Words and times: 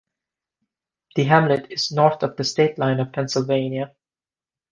The 1.15 1.25
hamlet 1.25 1.69
is 1.71 1.91
north 1.91 2.23
of 2.23 2.35
the 2.35 2.43
state 2.43 2.79
line 2.79 2.99
of 2.99 3.11
Pennsylvania. 3.13 3.95